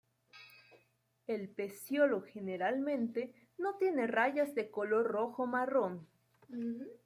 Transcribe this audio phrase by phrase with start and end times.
[1.27, 6.07] El pecíolo generalmente no tiene rayas de color rojo-marrón.